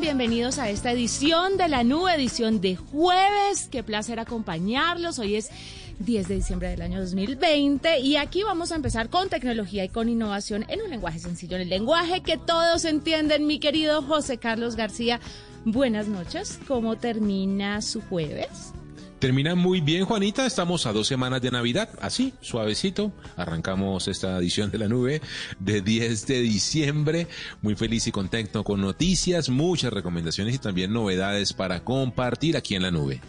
[0.00, 3.68] Bienvenidos a esta edición de la nube, edición de jueves.
[3.70, 5.18] Qué placer acompañarlos.
[5.18, 5.50] Hoy es
[6.00, 10.08] 10 de diciembre del año 2020 y aquí vamos a empezar con tecnología y con
[10.08, 14.76] innovación en un lenguaje sencillo, en el lenguaje que todos entienden, mi querido José Carlos
[14.76, 15.20] García.
[15.64, 18.72] Buenas noches, ¿cómo termina su jueves?
[19.22, 20.44] Termina muy bien, Juanita.
[20.44, 21.88] Estamos a dos semanas de Navidad.
[22.00, 23.12] Así, suavecito.
[23.36, 25.22] Arrancamos esta edición de la nube
[25.60, 27.28] de 10 de diciembre.
[27.60, 32.82] Muy feliz y contento con noticias, muchas recomendaciones y también novedades para compartir aquí en
[32.82, 33.20] la nube.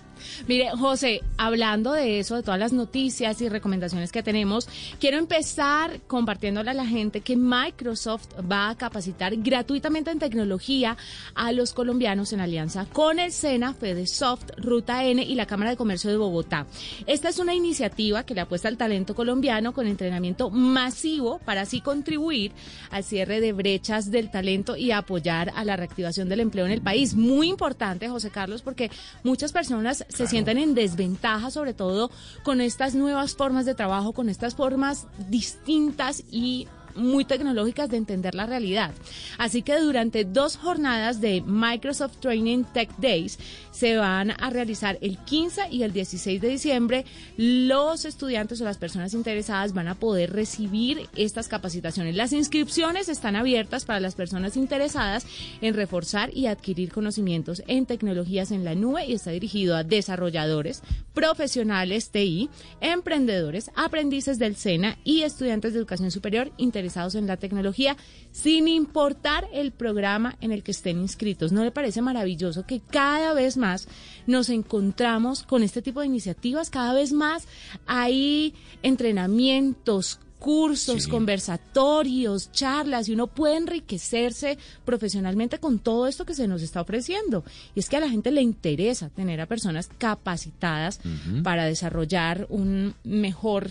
[0.47, 4.67] Mire, José, hablando de eso, de todas las noticias y recomendaciones que tenemos,
[4.99, 10.97] quiero empezar compartiéndole a la gente que Microsoft va a capacitar gratuitamente en tecnología
[11.35, 15.77] a los colombianos en alianza con el SENA, FedeSoft, Ruta N y la Cámara de
[15.77, 16.67] Comercio de Bogotá.
[17.05, 21.81] Esta es una iniciativa que le apuesta al talento colombiano con entrenamiento masivo para así
[21.81, 22.51] contribuir
[22.91, 26.81] al cierre de brechas del talento y apoyar a la reactivación del empleo en el
[26.81, 27.15] país.
[27.15, 28.91] Muy importante, José Carlos, porque
[29.23, 32.11] muchas personas se sienten en desventaja, sobre todo
[32.43, 38.35] con estas nuevas formas de trabajo, con estas formas distintas y muy tecnológicas de entender
[38.35, 38.91] la realidad.
[39.37, 43.39] Así que durante dos jornadas de Microsoft Training Tech Days
[43.71, 47.05] se van a realizar el 15 y el 16 de diciembre.
[47.37, 52.15] Los estudiantes o las personas interesadas van a poder recibir estas capacitaciones.
[52.15, 55.25] Las inscripciones están abiertas para las personas interesadas
[55.61, 60.81] en reforzar y adquirir conocimientos en tecnologías en la nube y está dirigido a desarrolladores,
[61.13, 62.49] profesionales TI,
[62.81, 67.95] emprendedores, aprendices del SENA y estudiantes de educación superior interesados interesados en la tecnología,
[68.31, 71.53] sin importar el programa en el que estén inscritos.
[71.53, 73.87] ¿No le parece maravilloso que cada vez más
[74.27, 76.69] nos encontramos con este tipo de iniciativas?
[76.69, 77.47] Cada vez más
[77.85, 86.49] hay entrenamientos, cursos, conversatorios, charlas, y uno puede enriquecerse profesionalmente con todo esto que se
[86.49, 87.45] nos está ofreciendo.
[87.75, 90.99] Y es que a la gente le interesa tener a personas capacitadas
[91.43, 93.69] para desarrollar un mejor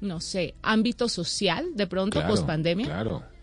[0.00, 2.86] no sé, ámbito social de pronto post pandemia?
[2.86, 3.37] Claro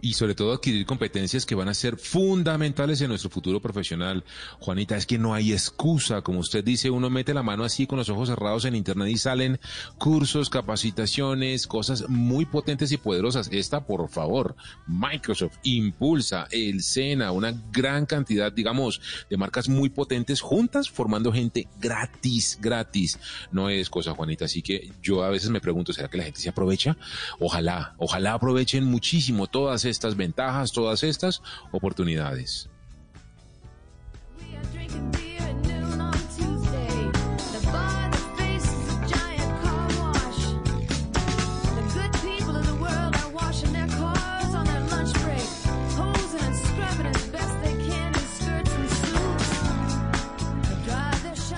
[0.00, 4.24] y sobre todo adquirir competencias que van a ser fundamentales en nuestro futuro profesional.
[4.60, 7.98] Juanita, es que no hay excusa, como usted dice, uno mete la mano así con
[7.98, 9.60] los ojos cerrados en internet y salen
[9.98, 13.48] cursos, capacitaciones, cosas muy potentes y poderosas.
[13.52, 20.40] Esta, por favor, Microsoft impulsa el SENA, una gran cantidad, digamos, de marcas muy potentes
[20.40, 23.18] juntas formando gente gratis, gratis.
[23.52, 26.40] No es cosa, Juanita, así que yo a veces me pregunto, ¿será que la gente
[26.40, 26.96] se aprovecha?
[27.38, 31.42] Ojalá, ojalá aprovechen muchísimo todas estas ventajas, todas estas
[31.72, 32.70] oportunidades.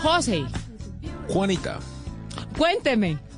[0.03, 0.47] José.
[1.29, 1.79] Juanita.
[2.59, 3.30] Cuénteme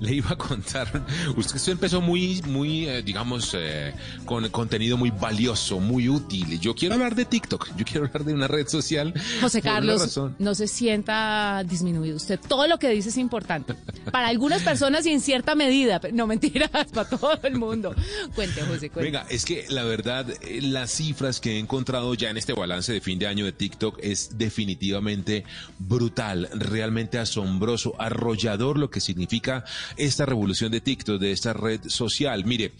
[0.00, 1.04] le iba a contar.
[1.36, 6.58] Usted empezó muy, muy, eh, digamos, eh, con contenido muy valioso, muy útil.
[6.60, 7.76] Yo quiero hablar de TikTok.
[7.76, 9.14] Yo quiero hablar de una red social.
[9.40, 12.16] José Carlos, no se sienta disminuido.
[12.16, 13.74] Usted todo lo que dice es importante.
[14.10, 16.00] Para algunas personas y en cierta medida.
[16.12, 17.94] No mentiras, para todo el mundo.
[18.34, 19.10] Cuente, José, cuente.
[19.10, 22.92] Venga, es que la verdad, eh, las cifras que he encontrado ya en este balance
[22.92, 25.44] de fin de año de TikTok es definitivamente
[25.78, 29.64] brutal, realmente asombroso, arrollador lo que significa
[29.96, 32.44] esta revolución de TikTok, de esta red social.
[32.44, 32.72] Mire,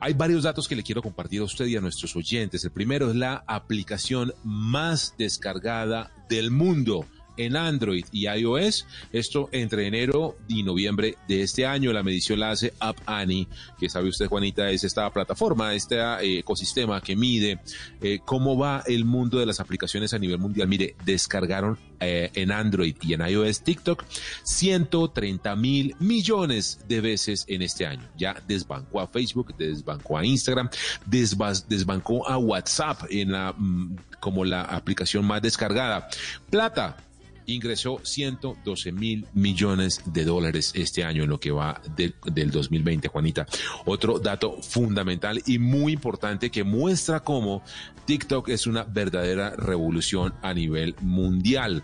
[0.00, 2.64] hay varios datos que le quiero compartir a usted y a nuestros oyentes.
[2.64, 7.06] El primero es la aplicación más descargada del mundo
[7.38, 8.86] en Android y iOS.
[9.12, 11.92] Esto entre enero y noviembre de este año.
[11.92, 13.48] La medición la hace App Annie,
[13.78, 17.60] que sabe usted, Juanita, es esta plataforma, este eh, ecosistema que mide
[18.02, 20.68] eh, cómo va el mundo de las aplicaciones a nivel mundial.
[20.68, 24.04] Mire, descargaron eh, en Android y en iOS TikTok
[24.44, 28.08] 130 mil millones de veces en este año.
[28.16, 30.68] Ya desbancó a Facebook, desbancó a Instagram,
[31.06, 36.08] desbancó a WhatsApp en la, mm, como la aplicación más descargada.
[36.50, 36.96] Plata,
[37.48, 43.46] ingresó 112 mil millones de dólares este año en lo que va del 2020, Juanita.
[43.86, 47.62] Otro dato fundamental y muy importante que muestra cómo
[48.04, 51.82] TikTok es una verdadera revolución a nivel mundial.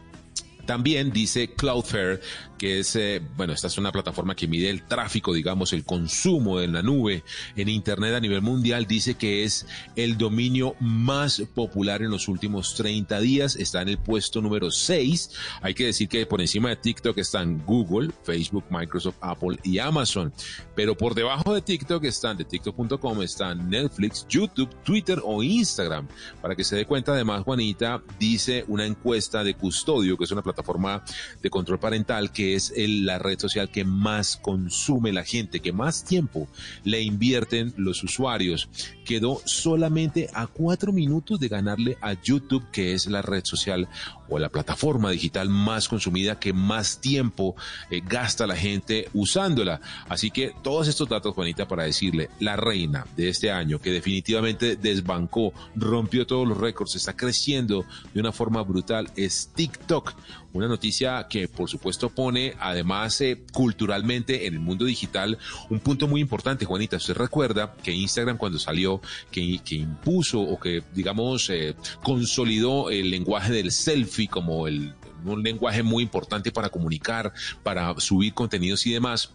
[0.66, 2.20] También dice Cloudflare
[2.58, 6.60] que es, eh, bueno, esta es una plataforma que mide el tráfico, digamos, el consumo
[6.60, 7.24] en la nube
[7.56, 9.66] en Internet a nivel mundial, dice que es
[9.96, 15.30] el dominio más popular en los últimos 30 días, está en el puesto número 6.
[15.62, 20.32] Hay que decir que por encima de TikTok están Google, Facebook, Microsoft, Apple y Amazon,
[20.74, 26.08] pero por debajo de TikTok están, de TikTok.com, están Netflix, YouTube, Twitter o Instagram.
[26.40, 30.42] Para que se dé cuenta, además, Juanita dice una encuesta de Custodio, que es una
[30.42, 31.04] plataforma
[31.42, 36.04] de control parental, que es la red social que más consume la gente, que más
[36.04, 36.48] tiempo
[36.84, 38.68] le invierten los usuarios.
[39.04, 43.88] Quedó solamente a cuatro minutos de ganarle a YouTube, que es la red social
[44.28, 47.54] o la plataforma digital más consumida que más tiempo
[47.90, 49.80] eh, gasta la gente usándola.
[50.08, 54.76] Así que todos estos datos, Juanita, para decirle, la reina de este año, que definitivamente
[54.76, 60.14] desbancó, rompió todos los récords, está creciendo de una forma brutal, es TikTok.
[60.52, 65.36] Una noticia que, por supuesto, pone además eh, culturalmente en el mundo digital
[65.68, 66.96] un punto muy importante, Juanita.
[66.96, 69.00] Usted recuerda que Instagram cuando salió,
[69.32, 69.40] que,
[69.70, 71.74] impuso o que, digamos, eh,
[72.04, 74.94] consolidó el lenguaje del selfie, como el,
[75.24, 77.32] un lenguaje muy importante para comunicar,
[77.62, 79.34] para subir contenidos y demás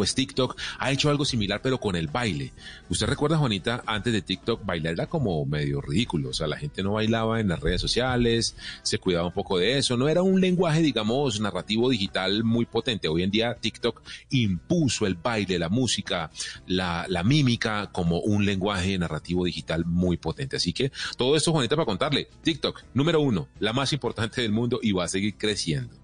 [0.00, 2.54] pues TikTok ha hecho algo similar pero con el baile.
[2.88, 6.82] Usted recuerda, Juanita, antes de TikTok bailar era como medio ridículo, o sea, la gente
[6.82, 10.40] no bailaba en las redes sociales, se cuidaba un poco de eso, no era un
[10.40, 13.08] lenguaje, digamos, narrativo digital muy potente.
[13.08, 14.00] Hoy en día TikTok
[14.30, 16.30] impuso el baile, la música,
[16.66, 20.56] la, la mímica como un lenguaje narrativo digital muy potente.
[20.56, 24.80] Así que todo esto, Juanita, para contarle, TikTok, número uno, la más importante del mundo
[24.82, 25.99] y va a seguir creciendo.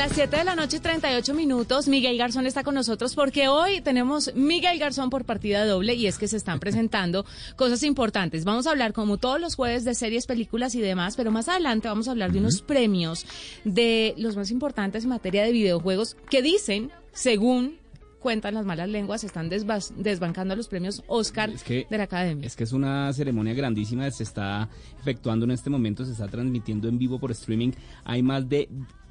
[0.00, 4.34] Las 7 de la noche, 38 minutos, Miguel Garzón está con nosotros porque hoy tenemos
[4.34, 8.46] Miguel Garzón por partida doble y es que se están presentando cosas importantes.
[8.46, 11.88] Vamos a hablar como todos los jueves de series, películas y demás, pero más adelante
[11.88, 13.26] vamos a hablar de unos premios
[13.64, 17.78] de los más importantes en materia de videojuegos que dicen, según
[18.20, 22.46] cuentan las malas lenguas, están desbancando los premios Oscar de la Academia.
[22.46, 26.88] Es que es una ceremonia grandísima, se está efectuando en este momento, se está transmitiendo
[26.88, 27.72] en vivo por streaming.
[28.04, 28.68] Hay más de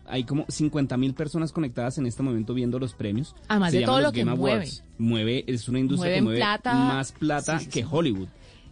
[0.10, 3.36] hay como 50 mil personas conectadas en este momento viendo los premios.
[3.48, 4.68] Además de todo lo que mueve.
[4.98, 8.28] Mueve, es una industria que mueve más plata que Hollywood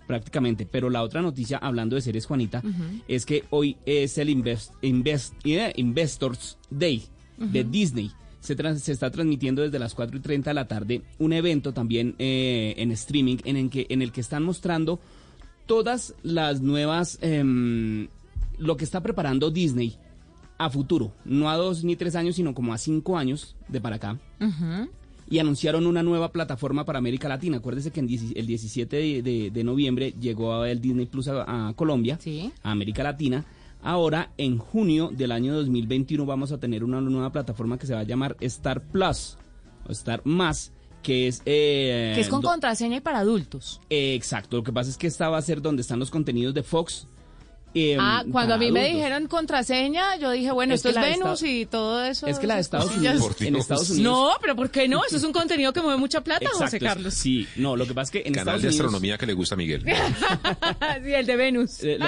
[0.08, 0.66] prácticamente.
[0.66, 2.64] Pero la otra noticia, hablando de series, Juanita,
[3.08, 7.04] es que hoy es el Invest, Investors Day
[7.38, 8.12] de Disney.
[8.40, 12.16] Se, se, está transmitiendo desde las 4 y 30 de la tarde un evento también
[12.18, 15.02] eh, en streaming en el, que, en el que están mostrando
[15.66, 18.08] todas las nuevas, em,
[18.58, 19.98] lo que está preparando Disney
[20.58, 23.98] a futuro, no a dos ni tres años, sino como a cinco años de para
[23.98, 24.18] acá.
[25.30, 27.58] Y anunciaron una nueva plataforma para América Latina.
[27.58, 28.08] Acuérdese que el
[28.48, 32.18] 17 de, noviembre llegó el Disney Plus a, Colombia,
[32.64, 33.46] a América Latina.
[33.84, 38.00] Ahora, en junio del año 2021, vamos a tener una nueva plataforma que se va
[38.00, 39.38] a llamar Star Plus.
[39.90, 40.72] Star Más,
[41.04, 41.42] que es...
[41.46, 43.80] Eh, que es con contraseña y para adultos.
[43.90, 46.64] exacto, lo que pasa es que esta va a ser donde están los contenidos de
[46.64, 47.08] Fox.
[47.78, 51.66] Em, ah, cuando a mí me dijeron contraseña, yo dije, bueno, esto es Venus y
[51.66, 52.28] todo eso.
[52.28, 54.12] Es que la de Estados Unidos, en Estados Unidos.
[54.12, 55.04] No, pero ¿por qué no?
[55.06, 57.14] Eso es un contenido que mueve mucha plata, José Carlos.
[57.14, 59.56] Sí, no, lo que pasa es que en Canal Estados de astronomía que le gusta
[59.56, 59.84] a Miguel.
[61.04, 61.84] sí, el de Venus.
[61.84, 62.00] Eh,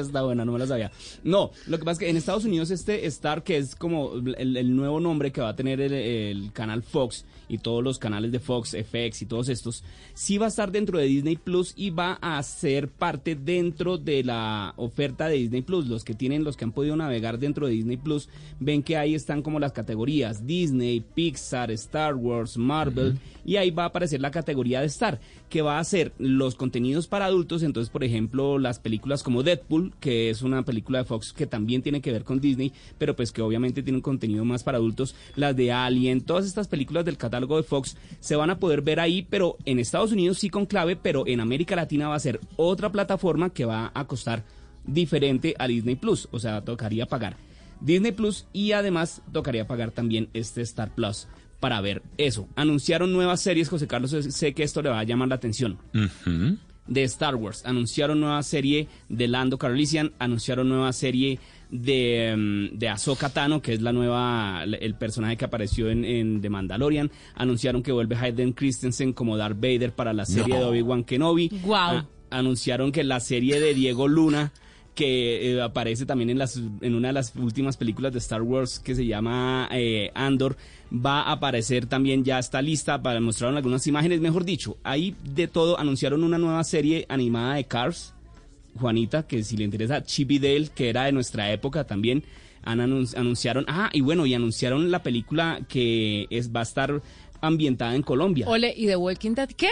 [0.00, 0.90] está buena, no me la sabía.
[1.22, 4.76] No, lo que pasa es que en Estados Unidos este Star, que es como el,
[4.76, 8.70] nuevo nombre que va a tener el, canal Fox y todos los canales de Fox,
[8.70, 12.42] FX y todos estos, sí va a estar dentro de Disney Plus y va a
[12.42, 15.86] ser parte dentro de la oferta de Disney Plus.
[15.86, 18.28] Los que tienen, los que han podido navegar dentro de Disney Plus,
[18.58, 23.84] ven que ahí están como las categorías Disney, Pixar, Star Wars, Marvel, y ahí va
[23.84, 27.62] a aparecer la categoría de Star, que va a ser los contenidos para adultos.
[27.62, 31.82] Entonces, por ejemplo, las películas como Deadpool que es una película de Fox que también
[31.82, 35.14] tiene que ver con Disney, pero pues que obviamente tiene un contenido más para adultos,
[35.36, 39.00] las de Alien, todas estas películas del catálogo de Fox se van a poder ver
[39.00, 42.40] ahí, pero en Estados Unidos sí con clave, pero en América Latina va a ser
[42.56, 44.44] otra plataforma que va a costar
[44.84, 47.36] diferente a Disney Plus, o sea, tocaría pagar
[47.80, 51.26] Disney Plus y además tocaría pagar también este Star Plus
[51.60, 52.48] para ver eso.
[52.56, 55.78] Anunciaron nuevas series, José Carlos, sé que esto le va a llamar la atención
[56.86, 57.62] de Star Wars.
[57.64, 61.38] Anunciaron nueva serie de Lando Calrissian, anunciaron nueva serie
[61.70, 66.50] de, um, de Ahsoka Tano, que es la nueva, el personaje que apareció en, The
[66.50, 67.10] Mandalorian.
[67.34, 71.48] Anunciaron que vuelve Hayden Christensen como Darth Vader para la serie de Obi-Wan Kenobi.
[71.64, 72.06] Wow.
[72.30, 74.52] anunciaron que la serie de Diego Luna
[74.94, 78.78] que eh, aparece también en, las, en una de las últimas películas de Star Wars
[78.78, 80.56] que se llama eh, Andor,
[80.92, 85.48] va a aparecer también, ya está lista para mostrar algunas imágenes, mejor dicho, ahí de
[85.48, 88.14] todo anunciaron una nueva serie animada de Cars,
[88.78, 92.24] Juanita, que si le interesa, Chibi Dale, que era de nuestra época también,
[92.62, 97.02] han anunciaron, ah, y bueno, y anunciaron la película que es, va a estar
[97.40, 98.46] ambientada en Colombia.
[98.48, 99.68] Ole, ¿y The Walking Dead qué?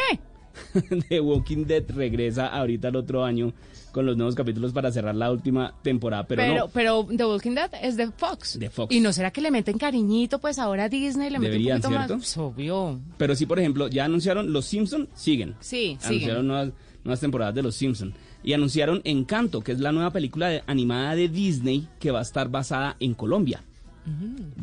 [1.09, 3.53] The Walking Dead regresa ahorita el otro año
[3.93, 6.69] con los nuevos capítulos para cerrar la última temporada, pero, pero no.
[6.69, 8.59] Pero The Walking Dead es de Fox.
[8.59, 8.95] De Fox.
[8.95, 11.91] ¿Y no será que le meten cariñito pues ahora a Disney le meten un ¿cierto?
[11.91, 12.09] más?
[12.09, 13.01] Pues, obvio.
[13.17, 15.55] Pero sí, por ejemplo, ya anunciaron Los Simpson, siguen.
[15.61, 16.71] Sí, Anunciaron nuevas,
[17.05, 21.29] nuevas temporadas de Los Simpson y anunciaron Encanto, que es la nueva película animada de
[21.29, 23.63] Disney que va a estar basada en Colombia.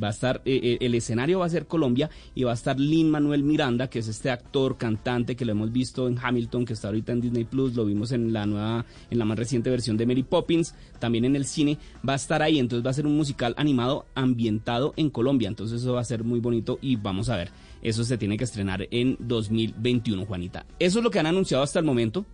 [0.01, 2.79] Va a estar, eh, eh, el escenario va a ser Colombia y va a estar
[2.79, 6.73] Lin Manuel Miranda, que es este actor, cantante que lo hemos visto en Hamilton, que
[6.73, 9.97] está ahorita en Disney Plus, lo vimos en la nueva, en la más reciente versión
[9.97, 11.77] de Mary Poppins, también en el cine,
[12.07, 15.81] va a estar ahí, entonces va a ser un musical animado ambientado en Colombia, entonces
[15.81, 17.51] eso va a ser muy bonito y vamos a ver,
[17.81, 20.65] eso se tiene que estrenar en 2021, Juanita.
[20.79, 22.25] Eso es lo que han anunciado hasta el momento.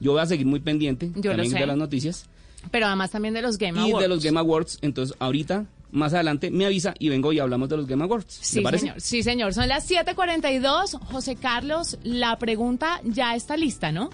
[0.00, 2.28] Yo voy a seguir muy pendiente Yo también de las noticias.
[2.70, 3.98] Pero además también de los Game Awards.
[3.98, 4.78] Y de los Game Awards.
[4.82, 8.26] Entonces, ahorita más adelante me avisa y vengo y hablamos de los Game Awards.
[8.40, 9.00] Sí, señor.
[9.00, 9.54] Sí, señor.
[9.54, 10.98] Son las 7:42.
[11.06, 14.10] José Carlos, la pregunta ya está lista, ¿no?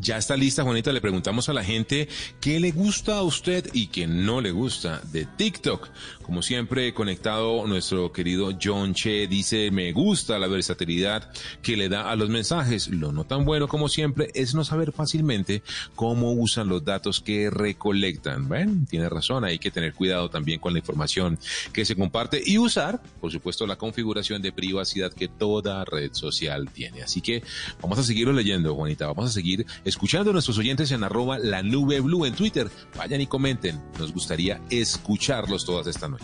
[0.00, 0.92] Ya está lista, Juanita.
[0.92, 2.08] Le preguntamos a la gente
[2.40, 5.88] qué le gusta a usted y qué no le gusta de TikTok.
[6.28, 11.30] Como siempre, conectado nuestro querido John Che dice, me gusta la versatilidad
[11.62, 12.88] que le da a los mensajes.
[12.88, 15.62] Lo no tan bueno como siempre es no saber fácilmente
[15.94, 18.46] cómo usan los datos que recolectan.
[18.46, 21.38] Bueno, tiene razón, hay que tener cuidado también con la información
[21.72, 26.68] que se comparte y usar, por supuesto, la configuración de privacidad que toda red social
[26.70, 27.00] tiene.
[27.02, 27.42] Así que
[27.80, 29.06] vamos a seguirlo leyendo, Juanita.
[29.06, 32.68] Vamos a seguir escuchando a nuestros oyentes en arroba la nube blue en Twitter.
[32.98, 33.82] Vayan y comenten.
[33.98, 36.17] Nos gustaría escucharlos todas esta noche.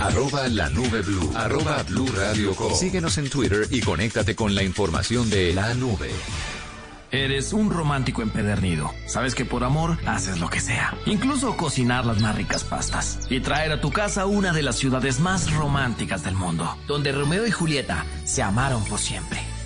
[0.00, 1.30] Arroba la nube blue.
[1.36, 6.10] Arroba blue radio Síguenos en Twitter y conéctate con la información de la nube.
[7.12, 8.92] Eres un romántico empedernido.
[9.06, 10.96] Sabes que por amor haces lo que sea.
[11.06, 13.20] Incluso cocinar las más ricas pastas.
[13.28, 16.78] Y traer a tu casa una de las ciudades más románticas del mundo.
[16.86, 19.49] Donde Romeo y Julieta se amaron por siempre.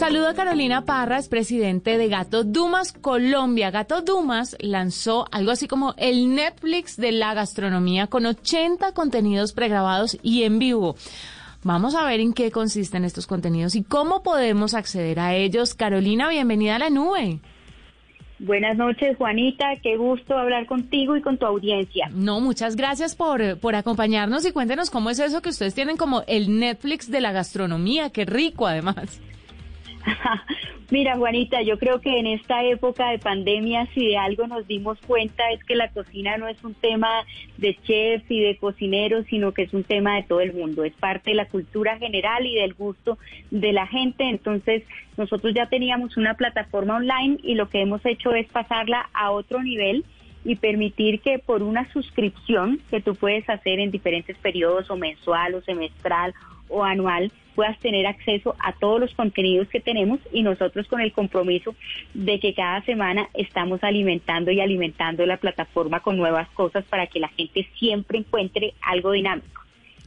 [0.00, 3.70] Saludo a Carolina Parra, es presidente de Gato Dumas Colombia.
[3.70, 10.18] Gato Dumas lanzó algo así como el Netflix de la gastronomía con 80 contenidos pregrabados
[10.22, 10.96] y en vivo.
[11.64, 15.74] Vamos a ver en qué consisten estos contenidos y cómo podemos acceder a ellos.
[15.74, 17.40] Carolina, bienvenida a la nube.
[18.38, 19.66] Buenas noches, Juanita.
[19.82, 22.08] Qué gusto hablar contigo y con tu audiencia.
[22.14, 26.22] No, muchas gracias por, por acompañarnos y cuéntenos cómo es eso que ustedes tienen como
[26.26, 28.08] el Netflix de la gastronomía.
[28.08, 29.20] Qué rico, además.
[30.90, 34.98] Mira, Juanita, yo creo que en esta época de pandemia, si de algo nos dimos
[35.06, 37.08] cuenta es que la cocina no es un tema
[37.58, 40.84] de chefs y de cocineros, sino que es un tema de todo el mundo.
[40.84, 43.18] Es parte de la cultura general y del gusto
[43.50, 44.24] de la gente.
[44.28, 44.82] Entonces,
[45.16, 49.62] nosotros ya teníamos una plataforma online y lo que hemos hecho es pasarla a otro
[49.62, 50.04] nivel
[50.44, 55.54] y permitir que por una suscripción que tú puedes hacer en diferentes periodos o mensual
[55.54, 56.34] o semestral
[56.68, 61.12] o anual, puedas tener acceso a todos los contenidos que tenemos y nosotros con el
[61.12, 61.74] compromiso
[62.14, 67.20] de que cada semana estamos alimentando y alimentando la plataforma con nuevas cosas para que
[67.20, 69.60] la gente siempre encuentre algo dinámico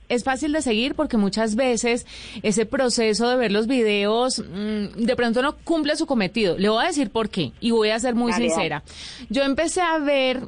[0.10, 2.06] es fácil de seguir porque muchas veces
[2.44, 6.58] ese proceso de ver los videos mm, de pronto no cumple su cometido.
[6.58, 8.84] Le voy a decir por qué y voy a ser muy sincera.
[9.30, 10.42] Yo empecé a ver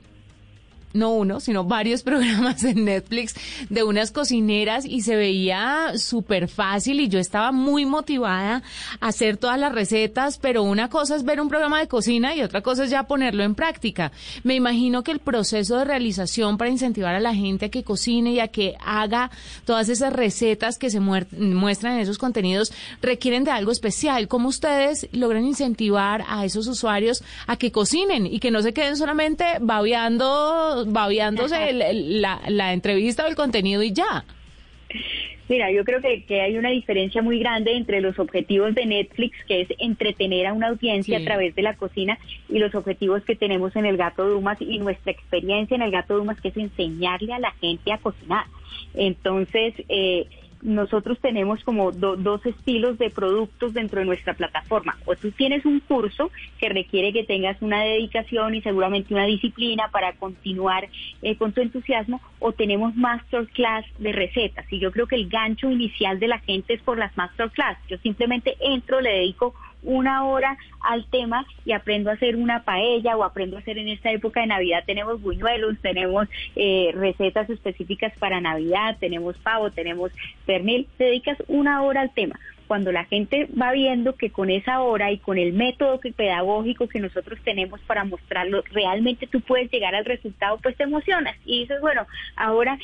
[0.95, 3.35] no uno, sino varios programas en Netflix
[3.69, 8.63] de unas cocineras y se veía súper fácil y yo estaba muy motivada
[8.99, 12.41] a hacer todas las recetas, pero una cosa es ver un programa de cocina y
[12.41, 14.11] otra cosa es ya ponerlo en práctica.
[14.43, 18.31] Me imagino que el proceso de realización para incentivar a la gente a que cocine
[18.31, 19.31] y a que haga
[19.65, 22.71] todas esas recetas que se muestran en esos contenidos
[23.01, 24.27] requieren de algo especial.
[24.27, 28.97] ¿Cómo ustedes logran incentivar a esos usuarios a que cocinen y que no se queden
[28.97, 34.25] solamente babeando babeándose la, la entrevista o el contenido y ya.
[35.47, 39.37] Mira, yo creo que, que, hay una diferencia muy grande entre los objetivos de Netflix,
[39.47, 42.17] que es entretener a una audiencia a través de la cocina,
[42.49, 46.17] y los objetivos que tenemos en el Gato Dumas y nuestra experiencia en el Gato
[46.17, 48.45] Dumas, que es enseñarle a la gente a cocinar.
[48.95, 50.25] Entonces, eh,
[50.65, 54.97] nosotros tenemos como dos estilos de productos dentro de nuestra plataforma.
[55.05, 59.89] O tú tienes un curso que requiere que tengas una dedicación y seguramente una disciplina
[59.91, 60.89] para continuar
[61.21, 64.65] eh, con tu entusiasmo, o tenemos masterclass de recetas.
[64.71, 67.77] Y yo creo que el gancho inicial de la gente es por las masterclass.
[67.87, 73.15] Yo simplemente entro, le dedico una hora al tema y aprendo a hacer una paella
[73.17, 74.83] o aprendo a hacer en esta época de Navidad.
[74.85, 80.11] Tenemos buñuelos, tenemos eh, recetas específicas para Navidad, tenemos pavo, tenemos
[80.45, 82.39] pernil, te dedicas una hora al tema.
[82.67, 86.99] Cuando la gente va viendo que con esa hora y con el método pedagógico que
[86.99, 91.79] nosotros tenemos para mostrarlo, realmente tú puedes llegar al resultado, pues te emocionas y dices,
[91.79, 92.79] bueno, ahora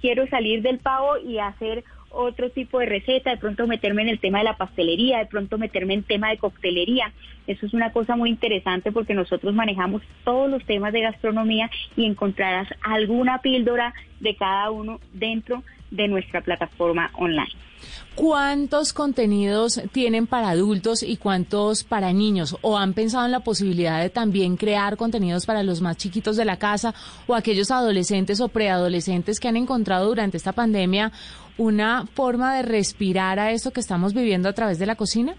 [0.00, 4.20] quiero salir del pavo y hacer otro tipo de receta, de pronto meterme en el
[4.20, 7.12] tema de la pastelería, de pronto meterme en tema de coctelería.
[7.46, 12.06] Eso es una cosa muy interesante porque nosotros manejamos todos los temas de gastronomía y
[12.06, 17.52] encontrarás alguna píldora de cada uno dentro de nuestra plataforma online.
[18.14, 22.56] ¿Cuántos contenidos tienen para adultos y cuántos para niños?
[22.62, 26.44] ¿O han pensado en la posibilidad de también crear contenidos para los más chiquitos de
[26.44, 26.94] la casa
[27.26, 31.12] o aquellos adolescentes o preadolescentes que han encontrado durante esta pandemia
[31.58, 35.34] una forma de respirar a esto que estamos viviendo a través de la cocina?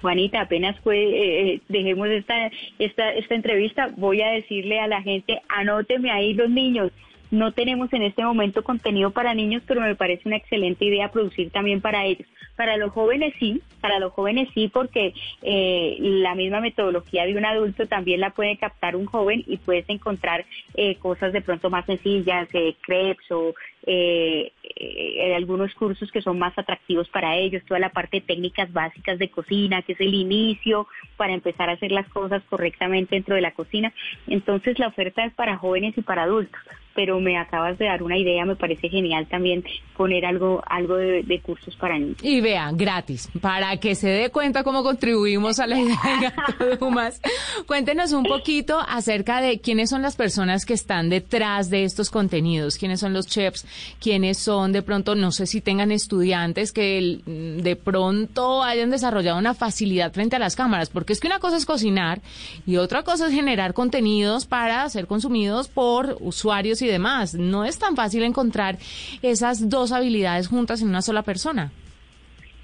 [0.00, 5.02] Juanita, apenas fue, eh, eh, dejemos esta, esta, esta entrevista, voy a decirle a la
[5.02, 6.92] gente, anóteme ahí los niños,
[7.30, 11.50] no tenemos en este momento contenido para niños, pero me parece una excelente idea producir
[11.50, 12.26] también para ellos.
[12.56, 17.44] Para los jóvenes sí, para los jóvenes sí, porque eh, la misma metodología de un
[17.44, 21.86] adulto también la puede captar un joven y puedes encontrar eh, cosas de pronto más
[21.86, 23.54] sencillas, eh, crepes o
[23.90, 28.70] eh, eh, algunos cursos que son más atractivos para ellos, toda la parte de técnicas
[28.70, 33.34] básicas de cocina, que es el inicio para empezar a hacer las cosas correctamente dentro
[33.34, 33.92] de la cocina.
[34.26, 36.60] Entonces la oferta es para jóvenes y para adultos
[36.98, 39.62] pero me acabas de dar una idea, me parece genial también
[39.96, 42.16] poner algo, algo de, cursos para niños.
[42.24, 46.76] Y vean, gratis, para que se dé cuenta cómo contribuimos a la idea de Gato
[46.84, 47.20] Dumas.
[47.68, 52.76] Cuéntenos un poquito acerca de quiénes son las personas que están detrás de estos contenidos,
[52.78, 53.64] quiénes son los chefs,
[54.00, 59.54] quiénes son de pronto, no sé si tengan estudiantes que de pronto hayan desarrollado una
[59.54, 62.20] facilidad frente a las cámaras, porque es que una cosa es cocinar
[62.66, 67.34] y otra cosa es generar contenidos para ser consumidos por usuarios y demás.
[67.34, 68.78] No es tan fácil encontrar
[69.22, 71.72] esas dos habilidades juntas en una sola persona.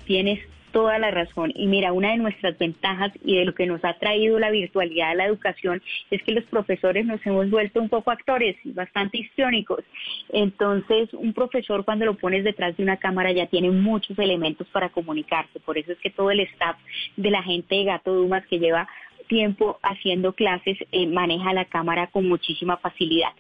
[0.07, 0.41] Tienes
[0.75, 1.53] toda la razón.
[1.55, 5.11] Y mira, una de nuestras ventajas y de lo que nos ha traído la virtualidad
[5.11, 9.85] de la educación es que los profesores nos hemos vuelto un poco actores, bastante histriónicos.
[10.31, 14.89] Entonces, un profesor cuando lo pones detrás de una cámara ya tiene muchos elementos para
[14.89, 15.61] comunicarse.
[15.61, 16.77] Por eso es que todo el staff
[17.17, 18.89] de la gente de Gato Dumas que lleva
[19.29, 23.31] tiempo haciendo clases eh, maneja la cámara con muchísima facilidad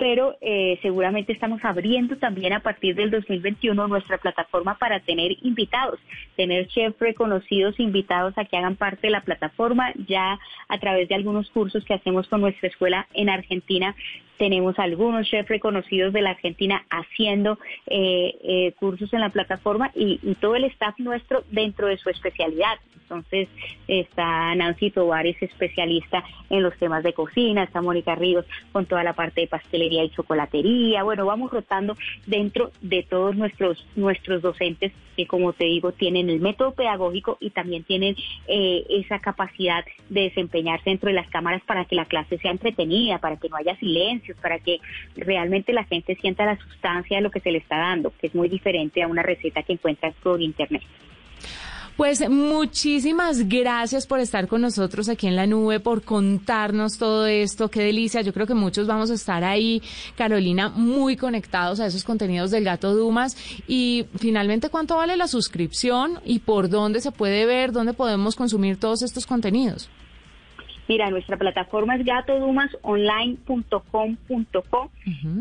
[0.00, 6.00] pero eh, seguramente estamos abriendo también a partir del 2021 nuestra plataforma para tener invitados,
[6.36, 9.92] tener chefs reconocidos invitados a que hagan parte de la plataforma.
[10.08, 13.94] Ya a través de algunos cursos que hacemos con nuestra escuela en Argentina,
[14.40, 20.16] tenemos algunos chefs reconocidos de la Argentina haciendo eh, eh, cursos en la plataforma y,
[20.40, 22.78] todo el staff nuestro dentro de su especialidad.
[23.02, 23.48] Entonces
[23.86, 29.04] está Nancy Tovar, es especialista en los temas de cocina, está Mónica Ríos con toda
[29.04, 29.46] la parte de
[29.90, 31.02] y chocolatería.
[31.02, 36.40] Bueno, vamos rotando dentro de todos nuestros, nuestros docentes que, como te digo, tienen el
[36.40, 41.84] método pedagógico y también tienen eh, esa capacidad de desempeñarse dentro de las cámaras para
[41.84, 44.80] que la clase sea entretenida, para que no haya silencios, para que
[45.16, 48.34] realmente la gente sienta la sustancia de lo que se le está dando, que es
[48.34, 50.82] muy diferente a una receta que encuentras por internet.
[52.00, 57.68] Pues muchísimas gracias por estar con nosotros aquí en la nube, por contarnos todo esto.
[57.68, 58.22] Qué delicia.
[58.22, 59.82] Yo creo que muchos vamos a estar ahí,
[60.16, 63.36] Carolina, muy conectados a esos contenidos del Gato Dumas.
[63.68, 68.78] Y finalmente, ¿cuánto vale la suscripción y por dónde se puede ver, dónde podemos consumir
[68.78, 69.90] todos estos contenidos?
[70.90, 74.90] Mira, nuestra plataforma es gatodumasonline.com.co.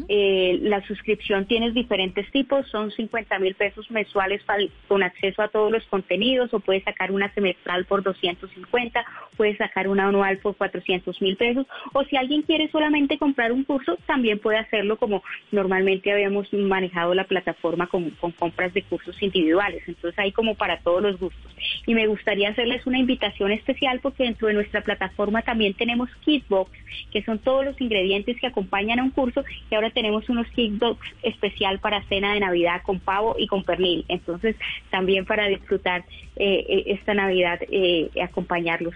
[0.08, 4.44] eh, la suscripción tienes diferentes tipos, son 50 mil pesos mensuales
[4.88, 9.04] con acceso a todos los contenidos o puedes sacar una semestral por 250,
[9.38, 13.64] puedes sacar una anual por 400 mil pesos o si alguien quiere solamente comprar un
[13.64, 19.20] curso, también puede hacerlo como normalmente habíamos manejado la plataforma con, con compras de cursos
[19.24, 19.82] individuales.
[19.88, 21.52] Entonces hay como para todos los gustos.
[21.88, 26.72] Y me gustaría hacerles una invitación especial porque dentro de nuestra plataforma también tenemos Kitbox,
[27.12, 31.00] que son todos los ingredientes que acompañan a un curso, y ahora tenemos unos Kitbox
[31.24, 34.06] especial para cena de Navidad con pavo y con pernil.
[34.08, 34.56] Entonces,
[34.90, 36.04] también para disfrutar
[36.36, 38.96] eh, eh, esta Navidad, eh, acompañarlos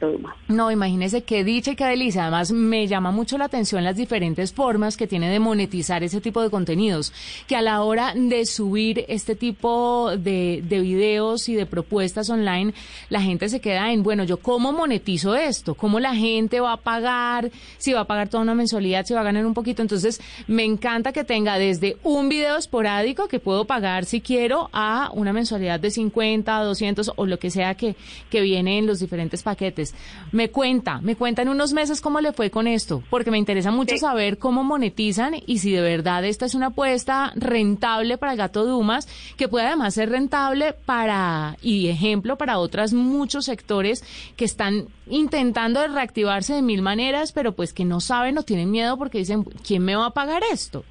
[0.00, 0.36] Duma.
[0.48, 2.22] No, imagínese qué dicha y qué delicia.
[2.22, 6.42] Además, me llama mucho la atención las diferentes formas que tiene de monetizar ese tipo
[6.42, 7.12] de contenidos,
[7.46, 12.74] que a la hora de subir este tipo de, de videos y de propuestas online,
[13.08, 16.76] la gente se queda en, bueno, yo cómo monetizo esto, cómo la gente va a
[16.76, 19.82] pagar, si va a pagar toda una mensualidad, si va a ganar un poquito.
[19.82, 25.10] Entonces, me encanta que tenga desde un video esporádico que puedo pagar si quiero a
[25.14, 27.96] una mensualidad de 50, 200 o lo que sea que,
[28.30, 29.94] que viene en los diferentes paquetes.
[30.32, 33.70] Me cuenta, me cuenta en unos meses cómo le fue con esto, porque me interesa
[33.70, 38.38] mucho saber cómo monetizan y si de verdad esta es una apuesta rentable para el
[38.38, 39.06] gato Dumas,
[39.36, 44.02] que puede además ser rentable para y ejemplo para otras muchos sectores
[44.36, 48.98] que están intentando reactivarse de mil maneras, pero pues que no saben o tienen miedo
[48.98, 50.84] porque dicen, ¿quién me va a pagar esto?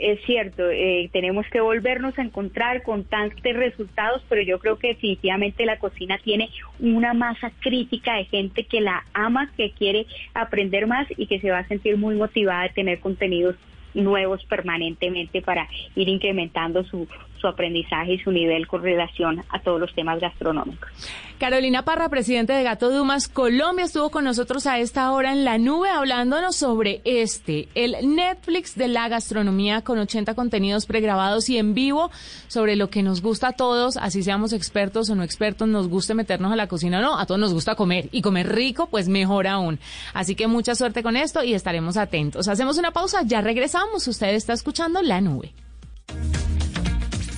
[0.00, 4.88] Es cierto, eh, tenemos que volvernos a encontrar con tantos resultados, pero yo creo que
[4.88, 10.86] definitivamente la cocina tiene una masa crítica de gente que la ama, que quiere aprender
[10.86, 13.56] más y que se va a sentir muy motivada de tener contenidos
[13.92, 17.06] nuevos permanentemente para ir incrementando su,
[17.40, 20.90] su aprendizaje y su nivel con relación a todos los temas gastronómicos.
[21.38, 25.56] Carolina Parra, presidente de Gato Dumas Colombia, estuvo con nosotros a esta hora en la
[25.56, 31.72] nube hablándonos sobre este, el Netflix de la gastronomía con 80 contenidos pregrabados y en
[31.72, 32.10] vivo
[32.46, 36.12] sobre lo que nos gusta a todos, así seamos expertos o no expertos, nos guste
[36.12, 39.08] meternos a la cocina o no, a todos nos gusta comer y comer rico, pues
[39.08, 39.78] mejor aún.
[40.12, 42.48] Así que mucha suerte con esto y estaremos atentos.
[42.48, 44.06] Hacemos una pausa, ya regresamos.
[44.06, 45.54] Usted está escuchando la nube.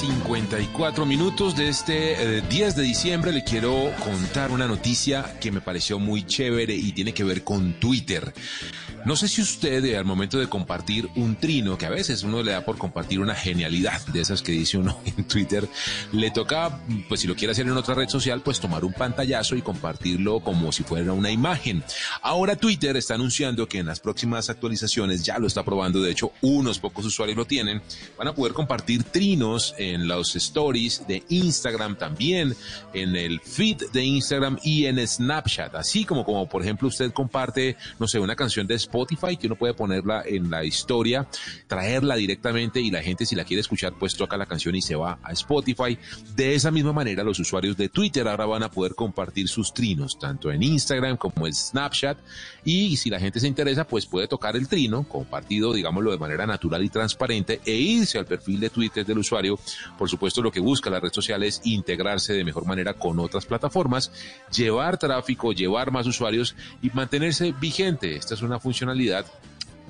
[0.00, 3.32] 54 minutos de este 10 eh, de diciembre.
[3.32, 7.74] Le quiero contar una noticia que me pareció muy chévere y tiene que ver con
[7.74, 8.32] Twitter.
[9.06, 12.42] No sé si usted eh, al momento de compartir un trino, que a veces uno
[12.42, 15.66] le da por compartir una genialidad de esas que dice uno en Twitter,
[16.12, 19.56] le toca, pues si lo quiere hacer en otra red social, pues tomar un pantallazo
[19.56, 21.82] y compartirlo como si fuera una imagen.
[22.20, 26.32] Ahora Twitter está anunciando que en las próximas actualizaciones ya lo está probando, de hecho
[26.42, 27.80] unos pocos usuarios lo tienen,
[28.18, 32.54] van a poder compartir trinos en los stories de Instagram también,
[32.92, 37.76] en el feed de Instagram y en Snapchat, así como como por ejemplo usted comparte,
[37.98, 41.28] no sé, una canción de Spotify, que uno puede ponerla en la historia,
[41.68, 44.96] traerla directamente y la gente si la quiere escuchar, pues toca la canción y se
[44.96, 45.96] va a Spotify.
[46.34, 50.18] De esa misma manera, los usuarios de Twitter ahora van a poder compartir sus trinos,
[50.18, 52.18] tanto en Instagram como en Snapchat.
[52.64, 56.46] Y si la gente se interesa, pues puede tocar el trino, compartido, digámoslo, de manera
[56.46, 59.58] natural y transparente, e irse al perfil de Twitter del usuario.
[59.96, 63.46] Por supuesto, lo que busca la red social es integrarse de mejor manera con otras
[63.46, 64.10] plataformas,
[64.52, 68.16] llevar tráfico, llevar más usuarios y mantenerse vigente.
[68.16, 69.26] Esta es una función funcionalidad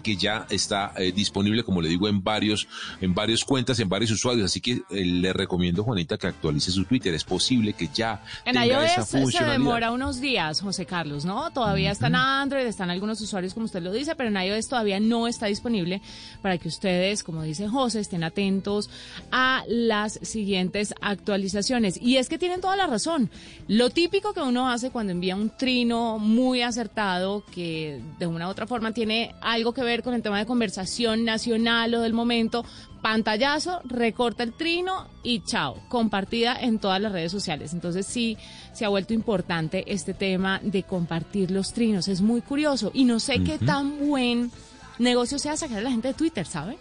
[0.00, 2.68] que ya está eh, disponible, como le digo, en varios,
[3.00, 4.44] en varios cuentas, en varios usuarios.
[4.46, 7.14] Así que eh, le recomiendo, Juanita, que actualice su Twitter.
[7.14, 11.50] Es posible que ya en tenga esa se demora unos días, José Carlos, ¿no?
[11.50, 15.00] Todavía está en Android, están algunos usuarios, como usted lo dice, pero en iOS todavía
[15.00, 16.00] no está disponible
[16.42, 18.90] para que ustedes, como dice José, estén atentos
[19.30, 22.00] a las siguientes actualizaciones.
[22.00, 23.30] Y es que tienen toda la razón.
[23.68, 28.50] Lo típico que uno hace cuando envía un trino muy acertado, que de una u
[28.50, 32.64] otra forma tiene algo que ver con el tema de conversación nacional o del momento,
[33.02, 37.72] pantallazo, recorta el trino y chao, compartida en todas las redes sociales.
[37.72, 38.36] Entonces sí,
[38.72, 42.08] se ha vuelto importante este tema de compartir los trinos.
[42.08, 44.50] Es muy curioso y no sé qué tan buen
[44.98, 46.78] negocio sea sacar a la gente de Twitter, ¿sabe?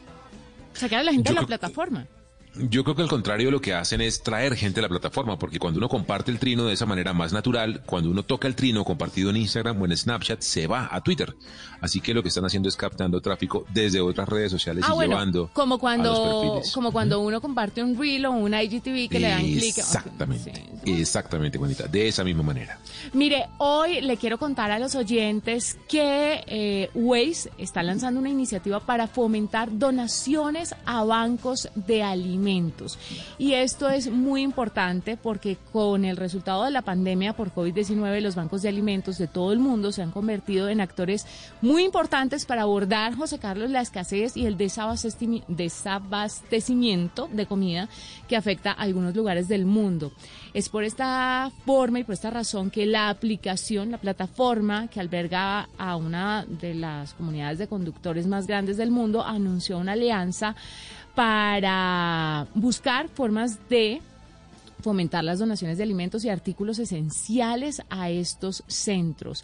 [0.74, 2.06] Sacar a la gente de la plataforma.
[2.70, 5.60] Yo creo que al contrario lo que hacen es traer gente a la plataforma, porque
[5.60, 8.84] cuando uno comparte el trino de esa manera más natural, cuando uno toca el trino
[8.84, 11.36] compartido en Instagram o en Snapchat, se va a Twitter.
[11.80, 15.08] Así que lo que están haciendo es captando tráfico desde otras redes sociales ah, y
[15.08, 19.42] llevando como cuando como cuando uno comparte un reel o un IGTV que le dan
[19.42, 19.78] clic.
[19.78, 20.52] Exactamente,
[20.86, 22.78] exactamente, Juanita, de esa misma manera.
[23.14, 28.82] Mire, hoy le quiero contar a los oyentes que eh, Waze está lanzando una iniciativa
[28.82, 32.49] para fomentar donaciones a bancos de alimentos
[33.38, 38.36] y esto es muy importante porque con el resultado de la pandemia por COVID-19, los
[38.36, 41.26] bancos de alimentos de todo el mundo se han convertido en actores
[41.62, 47.88] muy importantes para abordar, José Carlos, la escasez y el desabastecimiento de comida
[48.28, 50.12] que afecta a algunos lugares del mundo.
[50.54, 55.70] Es por esta forma y por esta razón que la aplicación, la plataforma que alberga
[55.78, 60.56] a una de las comunidades de conductores más grandes del mundo, anunció una alianza
[61.16, 64.02] para buscar formas de
[64.82, 69.44] fomentar las donaciones de alimentos y artículos esenciales a estos centros.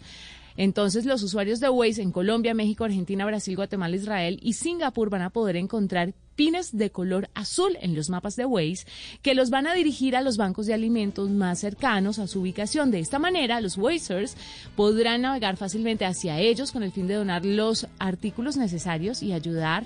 [0.56, 5.22] Entonces, los usuarios de Waze en Colombia, México, Argentina, Brasil, Guatemala, Israel y Singapur van
[5.22, 8.86] a poder encontrar pines de color azul en los mapas de Waze
[9.22, 12.90] que los van a dirigir a los bancos de alimentos más cercanos a su ubicación.
[12.90, 14.36] De esta manera, los Wazers
[14.76, 19.84] podrán navegar fácilmente hacia ellos con el fin de donar los artículos necesarios y ayudar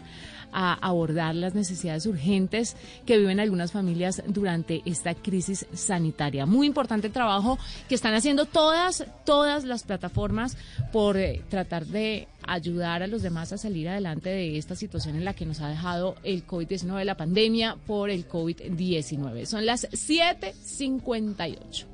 [0.53, 6.47] a abordar las necesidades urgentes que viven algunas familias durante esta crisis sanitaria.
[6.47, 7.59] Muy importante el trabajo
[7.89, 10.57] que están haciendo todas, todas las plataformas
[10.93, 15.25] por eh, tratar de ayudar a los demás a salir adelante de esta situación en
[15.25, 19.47] la que nos ha dejado el COVID-19, la pandemia por el COVID-19.
[19.47, 21.87] Son las 7:58.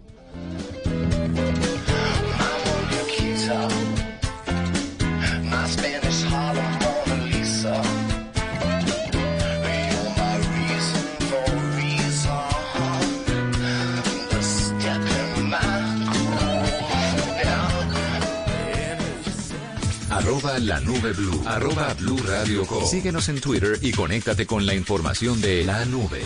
[20.26, 21.40] Arroba la nube blue.
[21.46, 26.20] Arroba blue radio Síguenos en Twitter y conéctate con la información de la nube.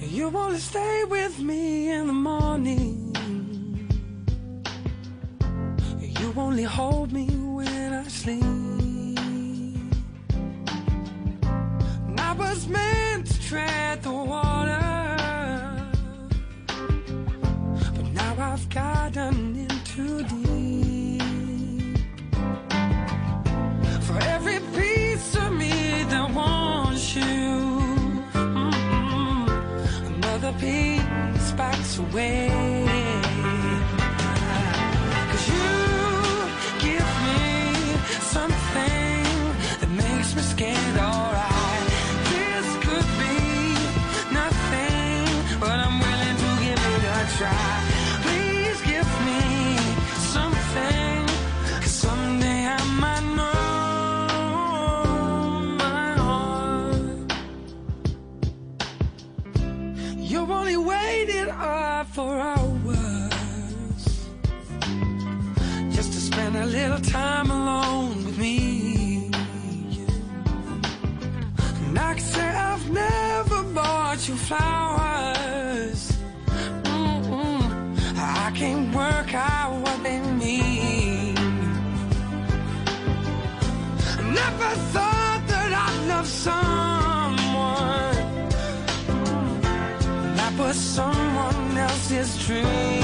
[0.00, 3.12] You wanna stay with me in the morning.
[5.98, 8.44] You only hold me when I sleep.
[12.16, 12.99] I was to
[13.50, 14.19] tread the
[67.10, 69.30] time alone with me.
[71.86, 76.00] And I can say I've never bought you flowers.
[76.84, 77.62] Mm-mm.
[78.16, 81.34] I can't work out what they mean.
[84.40, 88.18] Never thought that I'd love someone
[90.36, 92.99] that was someone else's dream.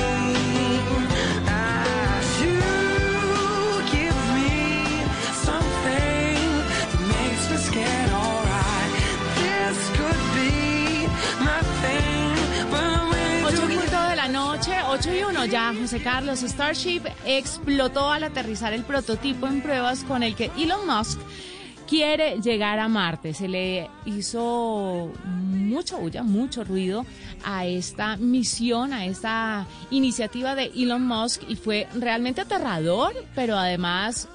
[15.46, 16.40] Ya, José Carlos.
[16.40, 21.18] Starship explotó al aterrizar el prototipo en pruebas con el que Elon Musk
[21.86, 23.32] quiere llegar a Marte.
[23.32, 27.06] Se le hizo mucho bulla, mucho ruido
[27.44, 34.28] a esta misión, a esta iniciativa de Elon Musk y fue realmente aterrador, pero además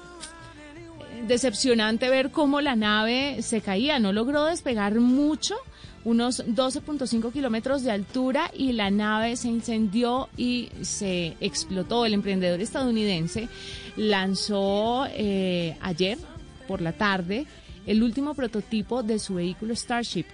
[1.12, 3.98] eh, decepcionante ver cómo la nave se caía.
[3.98, 5.56] No logró despegar mucho,
[6.04, 12.04] unos 12.5 kilómetros de altura y la nave se incendió y se explotó.
[12.04, 13.48] El emprendedor estadounidense
[13.96, 16.18] lanzó eh, ayer
[16.66, 17.46] por la tarde
[17.86, 20.26] el último prototipo de su vehículo Starship.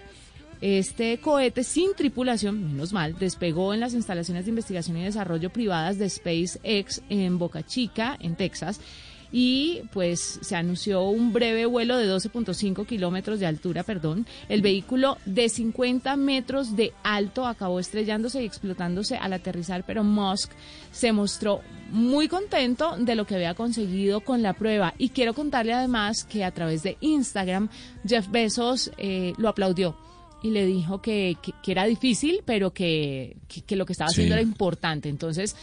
[0.60, 5.98] Este cohete sin tripulación, menos mal, despegó en las instalaciones de investigación y desarrollo privadas
[5.98, 8.80] de SpaceX en Boca Chica, en Texas,
[9.30, 14.26] y pues se anunció un breve vuelo de 12.5 kilómetros de altura, perdón.
[14.48, 20.52] El vehículo de 50 metros de alto acabó estrellándose y explotándose al aterrizar, pero Musk
[20.92, 21.60] se mostró
[21.90, 24.94] muy contento de lo que había conseguido con la prueba.
[24.98, 27.68] Y quiero contarle además que a través de Instagram,
[28.06, 29.96] Jeff Bezos eh, lo aplaudió
[30.42, 33.36] y le dijo que, que- que era difícil, pero que,
[33.66, 34.40] que- lo que estaba haciendo Sí.
[34.40, 35.08] era importante.
[35.08, 35.56] Entonces,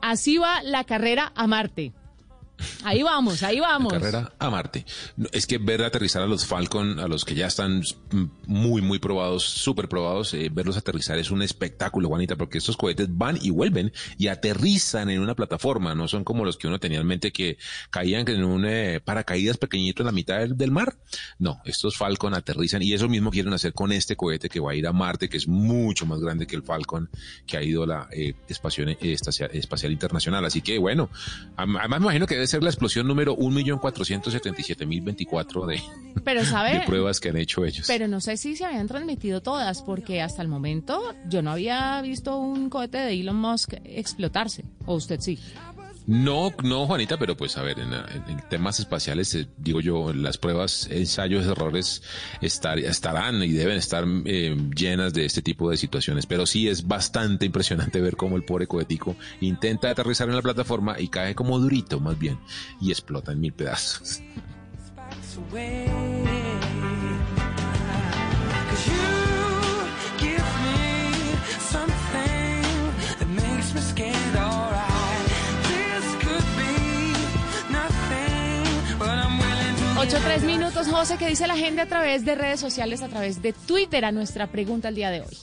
[0.00, 1.92] así va la carrera a Marte.
[2.84, 3.92] Ahí vamos, ahí vamos.
[3.92, 4.84] Carrera a Marte.
[5.32, 7.82] Es que ver aterrizar a los Falcon, a los que ya están
[8.46, 13.08] muy, muy probados, súper probados, eh, verlos aterrizar es un espectáculo, Juanita, porque estos cohetes
[13.10, 17.00] van y vuelven y aterrizan en una plataforma, no son como los que uno tenía
[17.00, 17.58] en mente que
[17.90, 20.96] caían en un eh, paracaídas pequeñito en la mitad del, del mar.
[21.38, 24.74] No, estos Falcon aterrizan y eso mismo quieren hacer con este cohete que va a
[24.74, 27.08] ir a Marte, que es mucho más grande que el Falcon
[27.46, 30.44] que ha ido a la eh, espacial, eh, estacia- espacial internacional.
[30.44, 31.10] Así que bueno,
[31.56, 35.82] además me imagino que debe ser la explosión número 1.477.024 de,
[36.22, 36.74] Pero, ¿sabe?
[36.74, 37.86] de pruebas que han hecho ellos.
[37.86, 42.02] Pero no sé si se habían transmitido todas, porque hasta el momento yo no había
[42.02, 44.66] visto un cohete de Elon Musk explotarse.
[44.84, 45.38] ¿O usted sí?
[46.06, 47.92] No, no, Juanita, pero pues a ver, en,
[48.48, 52.02] temas espaciales, eh, digo yo, las pruebas, ensayos, errores
[52.40, 56.26] estar, estarán y deben estar eh, llenas de este tipo de situaciones.
[56.26, 60.98] Pero sí es bastante impresionante ver cómo el pobre cohetico intenta aterrizar en la plataforma
[60.98, 62.38] y cae como durito, más bien,
[62.80, 64.20] y explota en mil pedazos.
[80.02, 83.40] 8, 3 minutos, José, ¿qué dice la gente a través de redes sociales, a través
[83.40, 85.38] de Twitter, a nuestra pregunta el día de hoy?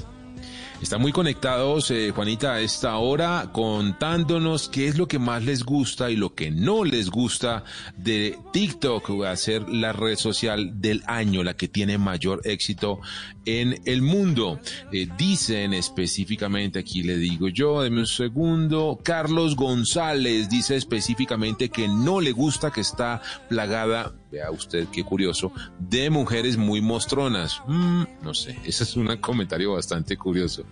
[0.81, 5.63] Están muy conectados, eh, Juanita, a esta hora, contándonos qué es lo que más les
[5.63, 7.63] gusta y lo que no les gusta
[7.95, 12.99] de TikTok, va a ser la red social del año, la que tiene mayor éxito
[13.45, 14.59] en el mundo.
[14.91, 21.87] Eh, dicen específicamente, aquí le digo yo, de un segundo, Carlos González dice específicamente que
[21.87, 27.62] no le gusta que está plagada vea usted qué curioso, de mujeres muy mostronas.
[27.67, 30.63] Mm, no sé, ese es un comentario bastante curioso.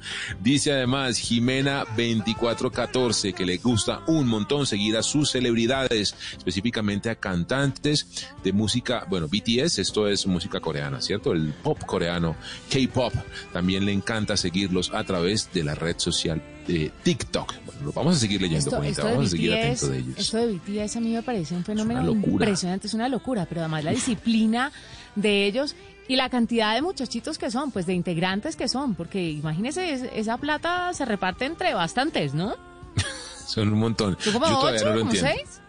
[0.41, 7.15] Dice además Jimena 2414 que le gusta un montón seguir a sus celebridades, específicamente a
[7.15, 11.31] cantantes de música, bueno, BTS, esto es música coreana, ¿cierto?
[11.31, 12.35] El pop coreano,
[12.69, 13.13] K-pop,
[13.53, 17.53] también le encanta seguirlos a través de la red social de TikTok.
[17.83, 20.17] Lo vamos a seguir leyendo, Esto, Juanita, esto vamos a seguir BTS, atento de ellos.
[20.17, 23.83] esto de BTS a mí me parece un fenómeno impresionante, es una locura, pero además
[23.83, 24.71] la disciplina
[25.15, 25.75] de ellos
[26.07, 30.03] y la cantidad de muchachitos que son, pues de integrantes que son, porque imagínese, es-
[30.15, 32.55] esa plata se reparte entre bastantes, ¿no?
[33.47, 34.17] Son un montón.
[34.19, 35.41] ¿Son como Yo todavía ocho, no lo como entiendo.
[35.45, 35.61] seis?